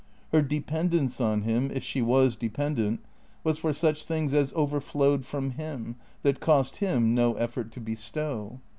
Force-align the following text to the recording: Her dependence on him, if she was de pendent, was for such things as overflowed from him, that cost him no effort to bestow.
Her 0.31 0.41
dependence 0.41 1.21
on 1.21 1.43
him, 1.43 1.69
if 1.71 1.83
she 1.83 2.01
was 2.01 2.35
de 2.35 2.49
pendent, 2.49 3.01
was 3.43 3.59
for 3.59 3.71
such 3.71 4.03
things 4.03 4.33
as 4.33 4.51
overflowed 4.53 5.27
from 5.27 5.51
him, 5.51 5.95
that 6.23 6.39
cost 6.39 6.77
him 6.77 7.13
no 7.13 7.35
effort 7.35 7.71
to 7.73 7.79
bestow. 7.79 8.59